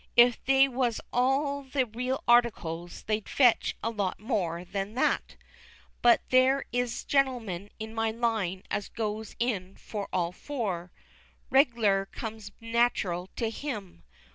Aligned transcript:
If 0.15 0.43
they 0.45 0.67
was 0.67 0.99
all 1.13 1.61
the 1.61 1.85
real 1.85 2.23
articles, 2.27 3.03
they'd 3.03 3.29
fetch 3.29 3.75
a 3.83 3.91
lot 3.91 4.19
more 4.19 4.65
than 4.65 4.95
that; 4.95 5.35
but 6.01 6.21
there 6.29 6.65
is 6.71 7.03
gentlemen 7.05 7.69
in 7.77 7.93
my 7.93 8.09
line 8.09 8.63
as 8.71 8.89
goes 8.89 9.35
in 9.37 9.75
for 9.75 10.07
all 10.11 10.31
four 10.31 10.91
reg'lar 11.51 12.07
comes 12.07 12.51
nateral 12.59 13.29
to 13.35 13.51
'em. 13.69 14.01